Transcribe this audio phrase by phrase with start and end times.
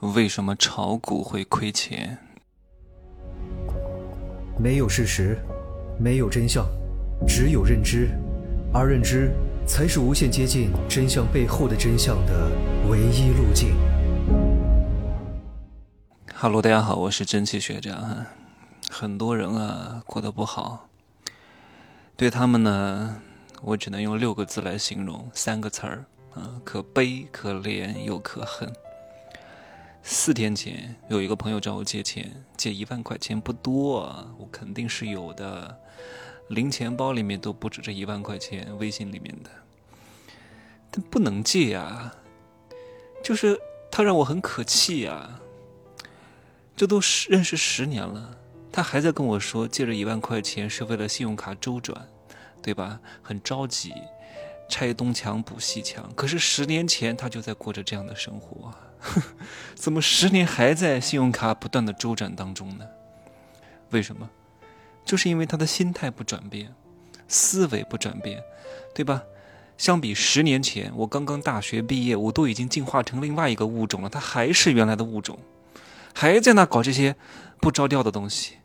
[0.00, 2.16] 为什么炒股会亏钱？
[4.58, 5.36] 没有事实，
[5.98, 6.66] 没有真相，
[7.28, 8.08] 只有认知，
[8.72, 9.30] 而认知
[9.66, 12.50] 才是无限接近真相背后的真相的
[12.88, 13.76] 唯一路径。
[16.32, 18.24] 哈喽，大家好，我是蒸汽学长。
[18.90, 20.88] 很多人啊过得不好，
[22.16, 23.20] 对他们呢，
[23.60, 28.72] 我只能用六个字来形容，三个词儿啊，可悲、可怜又可恨。
[30.02, 35.78] 四天前，有一个朋友找我借钱，借一万块钱不多，我肯定是有的，
[36.48, 39.50] 零钱包里面都不止这一万块钱，微信里面的，
[40.90, 42.14] 但不能借啊，
[43.22, 43.58] 就是
[43.90, 45.40] 他让我很可气啊，
[46.74, 48.38] 这都十认识十年了，
[48.72, 52.08] 他还在跟我说借这一万块钱是为了信用卡周转，
[52.62, 53.00] 对吧？
[53.22, 53.92] 很着急，
[54.68, 58.74] 拆东墙补西墙，可是十年前他就在过着这样的生活。
[59.74, 62.84] 怎么十年还在信用卡不断的周转当中呢？
[63.90, 64.28] 为什么？
[65.04, 66.72] 就是因为他的心态不转变，
[67.26, 68.42] 思维不转变，
[68.94, 69.22] 对吧？
[69.78, 75.38] 相比十年前，我刚刚大学毕业，我都已经进化成另外一个物种了，他还是原来的物种，
[76.14, 77.16] 还在那搞这些
[77.60, 78.56] 不着调的东西，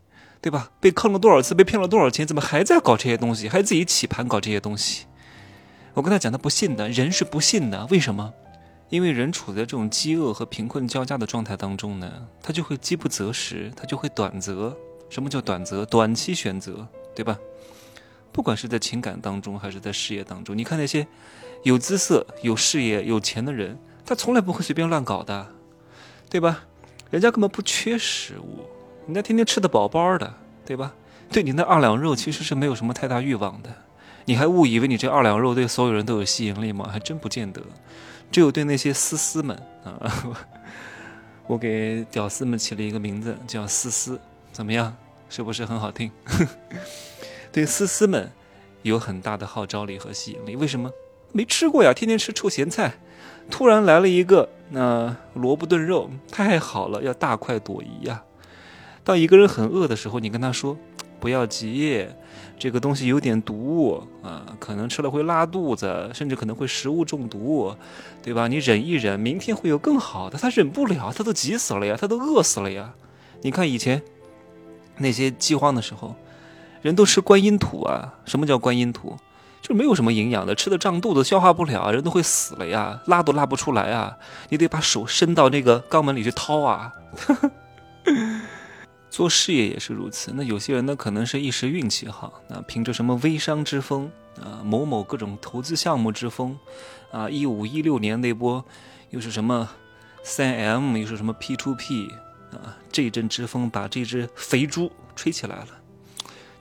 [0.41, 0.71] 对吧？
[0.81, 5.05] 被坑了多少次，被骗了多少钱，怎么还在搞这些东西，还自己起盘搞这些东西？
[5.93, 8.33] 我跟他讲，他不信的，人是不信的，为什么？
[8.95, 12.09] 因为人处在这种饥饿和贫困交加的状态当中呢，
[12.41, 14.73] 他就会饥不择食，他就会短择。
[15.09, 15.85] 什么叫短择？
[15.85, 17.37] 短期选择，对吧？
[18.31, 21.05] 不管是在情感当中还是在事业当中，你看那些
[21.63, 25.45] 有姿色、有事业、有钱的人，他从来不会随便乱搞的，
[26.29, 26.63] 对吧？
[27.11, 28.65] 人家根本不缺食物，
[29.07, 30.33] 人家天天吃的饱饱的，
[30.65, 30.93] 对吧？
[31.29, 33.69] 对你那二两肉其实是没有什么太大欲望的。
[34.25, 36.89] 你还误以为你这二两肉对所有人都有吸引力吗？
[36.91, 37.61] 还真不见得。
[38.31, 40.11] 只有对那些丝丝们啊，
[41.47, 44.19] 我给屌丝们起了一个名字叫“丝丝”，
[44.51, 44.95] 怎么样？
[45.29, 46.11] 是不是很好听？
[47.51, 48.31] 对丝丝们
[48.81, 50.55] 有很大的号召力和吸引力。
[50.55, 50.91] 为什么？
[51.31, 52.95] 没吃过呀，天天吃臭咸菜，
[53.51, 58.23] 突然来了一个那萝卜炖肉，太好了，要大快朵颐呀。
[59.03, 60.75] 当一个人很饿的时候，你跟他说。
[61.25, 62.05] 不要急，
[62.59, 67.75] 这个东西有点毒啊，可能吃了会拉肚子，甚至可能会食物中毒，
[68.21, 68.47] 对吧？
[68.47, 70.37] 你忍一忍，明天会有更好的。
[70.37, 72.93] 他忍不了，他都急死了呀，他都饿死了呀。
[73.41, 74.03] 你看以前
[74.97, 76.13] 那些饥荒的时候，
[76.83, 78.13] 人都吃观音土啊。
[78.25, 79.17] 什么叫观音土？
[79.63, 84.15] 就没有什么营养的，吃的胀肚子，消化不了，人都会死了呀，拉都拉不出来啊。
[84.49, 86.93] 你得把手伸到那个肛门里去掏啊。
[89.15, 90.33] 做事业也是如此。
[90.35, 94.11] 那有些人呢，可能是一时运气好，那凭着什么微商之风
[94.41, 96.59] 啊，某某各种投资项目之风，
[97.13, 98.61] 啊，一五一六年那波
[99.11, 99.69] 又是什么
[100.21, 102.09] 三 M，又是什么 P to P
[102.51, 105.67] 啊，这阵之风把这只肥猪吹起来了。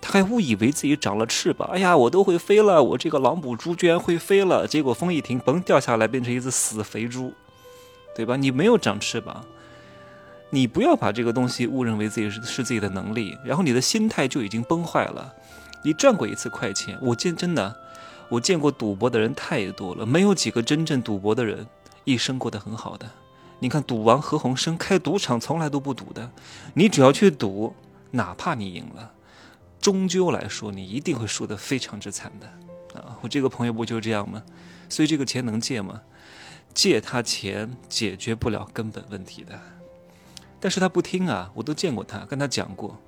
[0.00, 4.64] 他还误以为自己长了翅膀，哎呀，我都会飞了，我这个狼母猪居然会飞了。
[4.68, 7.32] 结果风一停，嘣掉下来，变成一只死肥猪，
[8.14, 8.36] 对吧？
[8.36, 9.44] 你没有长翅膀。
[10.50, 15.34] 你不要把这个东西误认为自己是是自己的能力，然后你的心态就已经崩坏了。
[15.82, 17.76] 你赚过一次快钱，我见真的，
[18.28, 21.66] 我见过赌博的人太多了，没有几个真正赌博的人
[22.04, 23.10] 一生过得很好的。
[23.58, 26.30] 你看赌王何鸿燊开赌场从来都不赌的，
[26.74, 27.74] 你只要去赌，
[28.12, 29.12] 哪怕你赢了，
[29.80, 33.18] 终究来说你一定会输得非常之惨的啊！
[33.22, 34.42] 我这个朋友不就这样吗？
[34.88, 36.02] 所以这个钱能借吗？
[36.72, 39.58] 借他钱解决不了根本问题的。
[40.64, 41.50] 但是他不听啊！
[41.52, 42.98] 我都见过他，跟他讲过。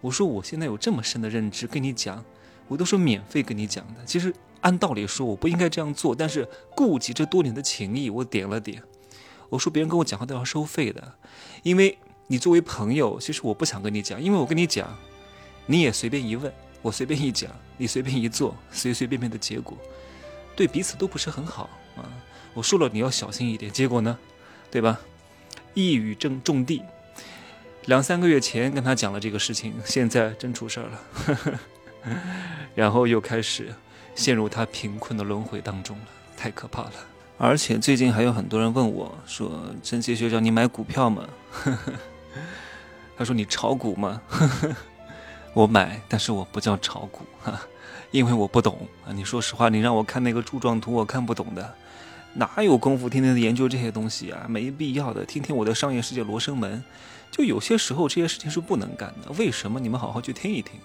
[0.00, 2.24] 我说我现在有这么深的认知，跟你讲，
[2.66, 4.04] 我都说免费跟你讲的。
[4.04, 8.82] 其实按道理说我不应该这样做，但是顾及这多年的情谊，我点了点。
[9.48, 11.14] 我说别人跟我讲话都要收费的，
[11.62, 14.98] 因为你作为朋友，其实我不想跟你讲，因为我跟你讲，
[15.66, 19.78] 你也随便一问，我随便一讲，你随便一做，随随便便的结果，
[20.56, 22.02] 对彼此都不是很好啊。
[22.54, 24.18] 我说了你要小心一点，结果呢，
[24.68, 24.98] 对吧？
[25.78, 26.82] 一语正中地，
[27.84, 31.60] 两三个月前跟他讲了这个事情，现在真出事儿了，
[32.74, 33.72] 然后又开始
[34.16, 36.04] 陷入他贫困的轮回当中了，
[36.36, 36.92] 太可怕了。
[37.36, 41.28] 而且最近还有很多人问我说：“真奇学长，你买股票吗？”
[43.16, 44.20] 他说：“你炒股吗？”
[45.54, 47.60] 我买，但是我不叫炒股哈，
[48.10, 49.14] 因为我不懂啊。
[49.14, 51.72] 你说实话，你让我看那个柱状图，我看不懂的。
[52.34, 54.46] 哪有功夫天天的研究这些东西啊？
[54.48, 56.82] 没必要的，听听我的商业世界罗生门。
[57.30, 59.30] 就有些时候这些事情是不能干的。
[59.38, 59.78] 为什么？
[59.80, 60.80] 你们好好去听一听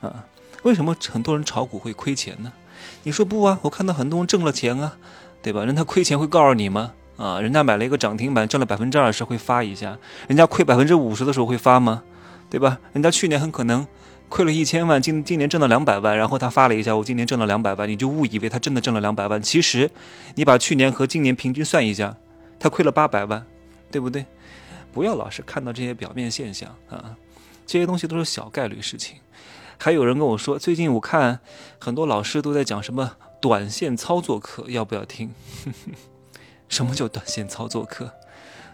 [0.00, 0.24] 啊？
[0.62, 2.52] 为什么很多人炒股会亏钱呢？
[3.02, 3.58] 你说不啊？
[3.62, 4.96] 我看到很多人挣了钱啊，
[5.42, 5.64] 对吧？
[5.64, 6.92] 人他亏钱会告诉你吗？
[7.16, 9.98] 啊，人家买了一个涨停板，挣了百分之二十会发一下，
[10.28, 12.02] 人家亏百分之五十的时候会发吗？
[12.50, 12.78] 对吧？
[12.92, 13.86] 人家去年很可能
[14.28, 19.40] 亏了一千万，今今年挣了两百万，然后他发了一下，我今年挣了两百万，你就误以为他真的挣了两百万。
[19.40, 19.90] 其实，
[20.34, 22.16] 你把去年和今年平均算一下，
[22.58, 23.46] 他亏了八百万，
[23.90, 24.26] 对不对？
[24.92, 27.16] 不要老是看到这些表面现象啊，
[27.66, 29.18] 这些东西都是小概率事情。
[29.76, 31.40] 还有人跟我说，最近我看
[31.78, 35.32] 很多老师都在讲什么短线操作课，要不要听？
[36.68, 38.10] 什么叫短线操作课，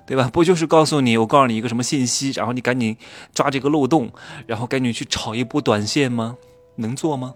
[0.06, 0.28] 对吧？
[0.32, 2.96] 不就是告诉你，我告诉你一个什么信息，然后你赶紧
[3.34, 4.10] 抓这个漏洞，
[4.46, 6.36] 然后赶紧去炒一波短线吗？
[6.76, 7.34] 能做吗？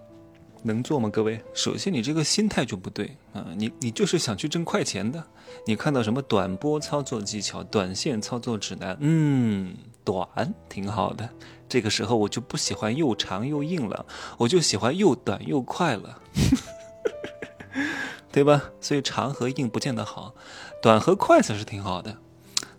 [0.62, 1.10] 能做吗？
[1.10, 3.46] 各位，首先你这个心态就不对啊！
[3.54, 5.22] 你你就是想去挣快钱的。
[5.66, 8.96] 你看到什么短波操作技巧、短线操作指南？
[9.00, 10.26] 嗯，短
[10.68, 11.28] 挺好的。
[11.68, 14.06] 这个时候我就不喜欢又长又硬了，
[14.38, 16.18] 我就喜欢又短又快了。
[18.32, 18.62] 对吧？
[18.80, 20.34] 所以长和硬不见得好，
[20.82, 22.16] 短和快才是挺好的，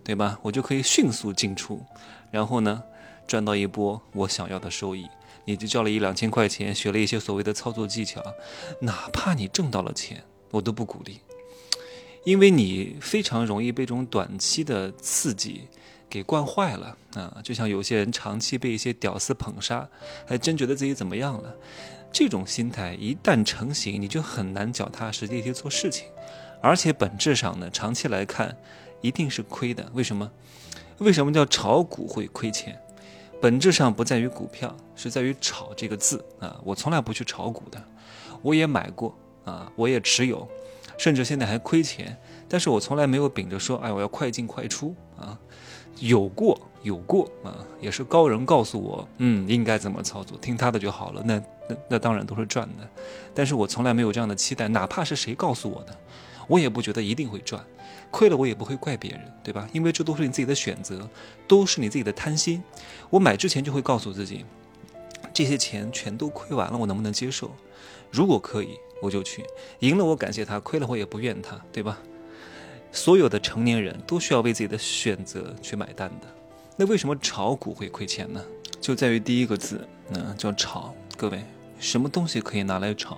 [0.05, 0.39] 对吧？
[0.43, 1.83] 我就可以迅速进出，
[2.31, 2.83] 然后呢，
[3.27, 5.07] 赚到一波我想要的收益。
[5.47, 8.23] 你就交了一两千块钱，学了一些所谓的操作技巧，
[8.81, 11.19] 哪怕你挣到了钱，我都不鼓励，
[12.23, 15.67] 因为你非常容易被这种短期的刺激
[16.09, 17.39] 给惯坏了啊！
[17.43, 19.87] 就像有些人长期被一些屌丝捧杀，
[20.25, 21.55] 还真觉得自己怎么样了。
[22.11, 26.07] 这种心态一旦成型，你就很难脚踏实地去做事情，
[26.59, 28.57] 而且本质上呢，长期来看
[29.05, 29.89] 一定是亏的。
[29.93, 30.31] 为什么？
[30.97, 32.79] 为什么叫炒股会亏钱？
[33.41, 36.59] 本质上不在于股票，是在于“炒”这个字啊！
[36.63, 37.83] 我从来不去炒股的，
[38.41, 40.47] 我也买过啊，我也持有，
[40.97, 42.17] 甚至现在还亏钱，
[42.47, 45.37] 但是我从来没有秉着说，哎，我要快进快出啊。
[45.99, 51.21] 有过，有过啊，也是高人告诉我，嗯，应该怎么操作，听他的就好了。
[51.25, 51.37] 那
[51.69, 52.87] 那那当然都是赚的，
[53.33, 55.95] 但是我从来没有这样的期待，哪怕是谁告诉我的，
[56.47, 57.63] 我也不觉得一定会赚，
[58.11, 59.67] 亏了我也不会怪别人，对吧？
[59.73, 61.09] 因为这都是你自己的选择，
[61.47, 62.63] 都是你自己的贪心。
[63.09, 64.45] 我买之前就会告诉自己，
[65.33, 67.51] 这些钱全都亏完了，我能不能接受？
[68.11, 69.41] 如果可以，我就去；
[69.79, 71.97] 赢了我感谢他，亏了我也不怨他，对吧？
[72.91, 76.27] 所有的成年人都需要为自己的选择去买单的。
[76.77, 78.41] 那为什么炒股会亏钱呢？
[78.79, 80.93] 就在于第一个字，嗯，叫炒。
[81.17, 81.43] 各位，
[81.79, 83.17] 什么东西可以拿来炒？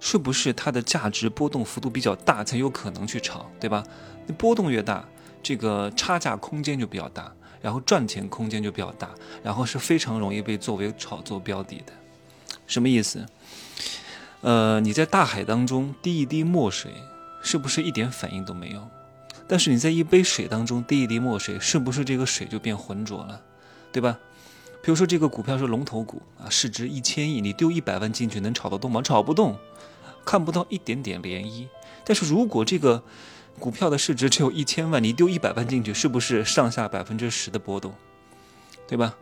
[0.00, 3.82] 是不是它的价值波动幅度比较大才有可能去炒，对吧？
[4.26, 5.04] 那波动越大，
[5.42, 9.10] 这个差价空间就比较大，然后赚钱空间就比较大，
[9.42, 11.92] 然后是非常容易被作为炒作标的的。
[12.66, 13.26] 什么意思？
[14.42, 16.92] 呃，你在大海当中滴一滴墨水。
[17.42, 18.88] 是不是一点反应都没有？
[19.46, 23.40] 但是你在一杯水当中滴一滴墨水，是不是这个水就变浑浊了，
[23.92, 24.18] 对吧？
[24.86, 29.02] 比如说这个股票是龙头股啊，市值一千亿，你丢一百万进去能炒得动吗？
[29.02, 29.58] 炒不动，
[30.24, 31.66] 看不到一点点涟漪。
[32.04, 33.02] 但是如果这个
[33.58, 37.92] 股票的市值只有一千万，你丢一百万进去，是不是上下百分之十的波动，
[38.86, 39.16] 对吧？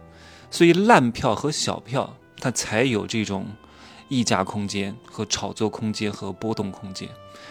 [0.51, 3.47] 所以烂票和小票它才有这种
[4.11, 7.09] 溢价空间和炒作空间和波动空间。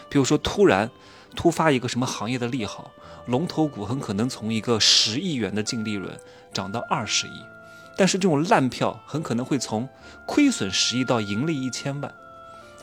[0.07, 0.87] 比如说，突然
[1.35, 2.91] 突发一个什么行业的利好，
[3.25, 6.15] 龙头股很可能从一个十亿元的净利润
[6.53, 7.31] 涨到二十亿，
[7.97, 9.87] 但是这种烂票很可能会从
[10.27, 12.13] 亏损十亿到盈利一千万。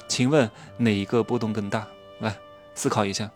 [0.09, 1.87] 请问哪一个波动更大？
[2.21, 2.37] 来
[2.75, 3.31] 思考一下。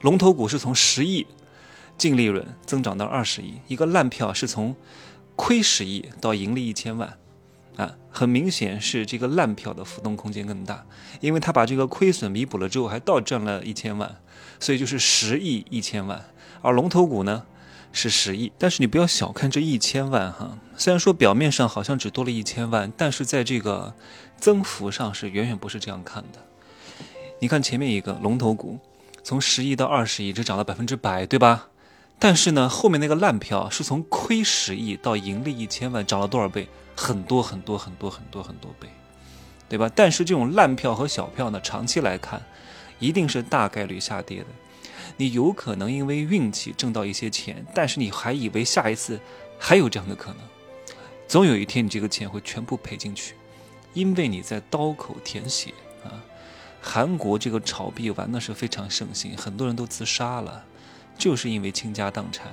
[0.00, 1.26] 龙头股是从十亿
[1.96, 4.76] 净利润增长到二十亿，一个烂票是从
[5.36, 7.18] 亏十亿到盈利一千万。
[7.76, 10.86] 啊，很明显是这个烂票的浮动空间更大，
[11.20, 14.16] 因为他把这个亏损弥补了之后，还倒赚了一千万，
[14.60, 16.24] 所以就是十亿一千万。
[16.62, 17.44] 而龙头股呢
[17.94, 23.94] 是十亿，但是你不要小看这一千万哈，虽然说表面上好像只多了一千万，但是在这个
[24.36, 26.40] 增幅上是远远不是这样看的。
[27.40, 28.80] 你看前面一个龙头股，
[29.22, 31.68] 从十亿到二十亿，只涨了百分之百，对吧？
[32.18, 36.68] 但是呢，后面那个烂票是从亏十亿到盈利一千万，涨了多少倍？
[36.96, 38.88] 很多很多很多很多很多倍，
[39.68, 39.90] 对吧？
[39.94, 42.42] 但是这种烂票和小票呢，长期来看，
[42.98, 44.46] 一定是大概率下跌的。
[45.16, 49.20] 你有可能因为运气挣到一些钱，但是你还以为下一次
[49.58, 50.38] 还有这样的可能，
[51.26, 53.34] 总有一天你这个钱会全部赔进去，
[53.92, 55.72] 因为你在刀口舔血
[56.04, 56.22] 啊！
[56.80, 60.64] 韩国这个炒币玩的是非常盛行，很多人都自杀了，
[61.16, 62.48] 就是因为倾家荡产。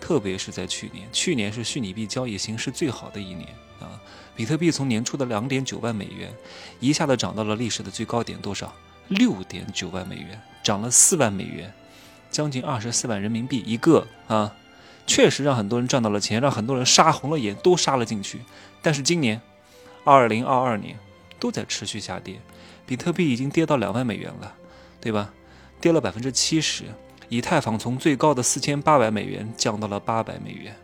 [0.00, 3.48] 特别是在去年，去年是虚拟币交易形势最好的一年。
[3.80, 4.00] 啊，
[4.34, 6.32] 比特币从年初的两点九万美元，
[6.80, 8.72] 一下子涨到了历史的最高点，多少？
[9.08, 11.72] 六点九万美元，涨了四万美元，
[12.30, 14.54] 将近二十四万人民币一个啊！
[15.06, 18.40] 确实让很多人赚到了钱，让很多人杀红了眼，都杀了进去。
[18.82, 19.40] 但是今年，
[20.04, 20.98] 二零二二年
[21.40, 22.38] 都在持续下跌，
[22.84, 24.54] 比特币已经跌到两万美元了，
[25.00, 25.32] 对吧？
[25.80, 26.84] 跌了百分之七十，
[27.28, 30.76] 以太坊从最高的四千八百美元降到了八百美元，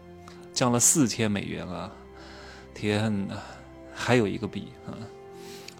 [0.54, 1.90] 降了四千美元啊！
[2.74, 3.36] 天哪！
[3.94, 4.96] 还有一个币啊，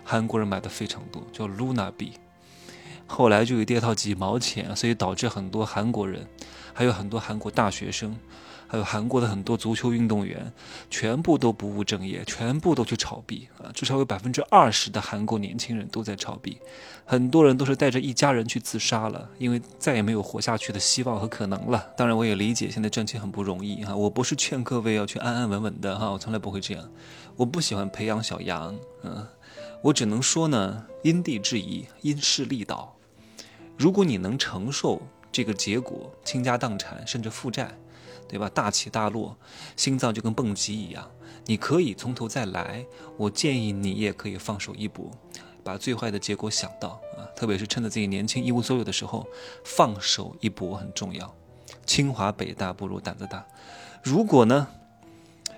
[0.04, 2.12] 韩国人买的非常多，叫 Luna 币，
[3.06, 6.26] 后来就跌到几毛钱，所以导致很多韩国人，
[6.73, 8.16] 还有很多韩国大学生。
[8.66, 10.52] 还有韩国的很多足球运动员，
[10.90, 13.70] 全部都不务正业，全部都去炒币啊！
[13.73, 16.58] 至少有百分之二十的韩国年轻人都在炒币，
[17.04, 21.87] 很多人都是带着一家人去自杀了，因为再也没有活下去的希望和可能了。
[21.96, 26.84] 当然，我也理解现在挣钱很不容易哈，我不是劝各位要去安安稳稳的哈，我从来不会这样，
[27.37, 29.25] 我不喜欢培养小羊，嗯，
[29.84, 32.96] 我只能说呢，因地制宜，因势利导。
[33.76, 37.76] 如果你能承受这个结果，倾家荡产甚至负债。
[38.26, 38.48] 对吧？
[38.48, 39.36] 大起大落，
[39.76, 41.08] 心脏就跟蹦极一样。
[41.44, 42.84] 你可以从头再来，
[43.18, 45.10] 我建议你也可以放手一搏，
[45.62, 47.28] 把最坏的结果想到啊！
[47.36, 49.26] 特别是趁着自己年轻一无所有的时候，
[49.62, 51.32] 放手一搏很重要。
[51.84, 53.46] 清华北大不如胆子大。
[54.02, 54.68] 如果呢，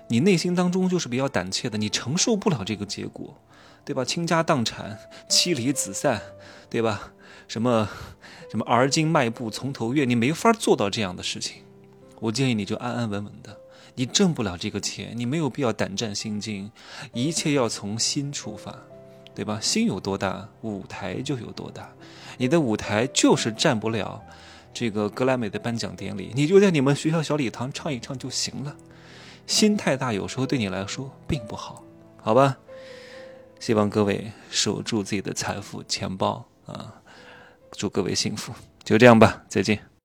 [0.09, 3.33] 你内心当中就是比较胆怯的，你承受不了这个结果，
[3.87, 4.03] 对吧？
[4.03, 6.21] 倾家荡产、妻离子散，
[6.69, 7.13] 对吧？
[7.47, 7.87] 什么
[8.51, 11.63] 什么而今迈步从头越，你没法做到这样的事情。
[12.19, 13.57] 我建议你就安安稳稳的，
[13.95, 16.69] 你挣不了这个钱，你没有必要胆战心惊，
[17.13, 18.75] 一切要从心出发，
[19.33, 19.57] 对吧？
[19.61, 21.89] 心有多大，舞台就有多大。
[22.37, 24.21] 你的舞台就是占不了
[24.73, 28.75] 这个格莱美的颁奖典礼，你就在你们学校小礼堂唱一唱就行了。
[29.45, 31.85] 心太大，有时候对你来说并不好，
[32.21, 32.57] 好吧？
[33.59, 36.93] 希望各位守住自己的财富钱包啊！
[37.71, 39.96] 祝各位幸福，就这样吧，再见。